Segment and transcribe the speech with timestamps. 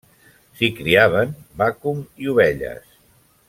[0.61, 3.01] S'hi criaven vacum i ovelles.